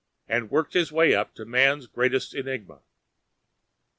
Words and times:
and 0.27 0.49
worked 0.49 0.73
his 0.73 0.91
way 0.91 1.13
up 1.13 1.31
to 1.35 1.45
Man's 1.45 1.85
greatest 1.85 2.33
enigma! 2.33 2.79